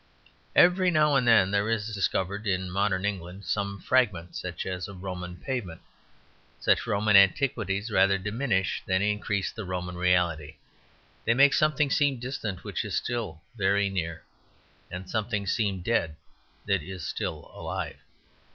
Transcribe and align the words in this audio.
Every 0.55 0.89
now 0.89 1.13
and 1.15 1.27
then 1.27 1.51
there 1.51 1.69
is 1.69 1.93
discovered 1.93 2.47
in 2.47 2.71
modern 2.71 3.05
England 3.05 3.45
some 3.45 3.79
fragment 3.79 4.35
such 4.35 4.65
as 4.65 4.87
a 4.87 4.95
Roman 4.95 5.37
pavement. 5.37 5.79
Such 6.59 6.87
Roman 6.87 7.15
antiquities 7.15 7.91
rather 7.91 8.17
diminish 8.17 8.81
than 8.87 9.03
increase 9.03 9.51
the 9.51 9.63
Roman 9.63 9.93
reality. 9.95 10.55
They 11.23 11.35
make 11.35 11.53
something 11.53 11.91
seem 11.91 12.17
distant 12.17 12.63
which 12.63 12.83
is 12.83 12.95
still 12.95 13.41
very 13.55 13.89
near, 13.89 14.23
and 14.89 15.07
something 15.07 15.45
seem 15.45 15.81
dead 15.83 16.15
that 16.65 16.81
is 16.81 17.05
still 17.05 17.51
alive. 17.53 17.97